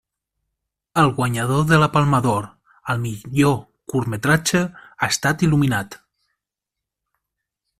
[1.01, 2.47] El guanyador de la Palma d'Or
[2.93, 3.53] al millor
[3.93, 5.99] curtmetratge ha estat il·luminat.